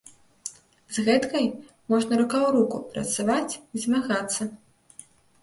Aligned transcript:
З 0.95 1.03
гэткай 1.09 1.45
можна 1.95 2.13
рука 2.23 2.39
ў 2.39 2.49
руку 2.57 2.77
працаваць 2.95 3.53
і 3.61 3.85
змагацца. 3.87 4.41